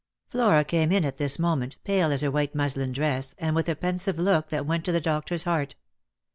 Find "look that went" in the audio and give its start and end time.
4.17-4.83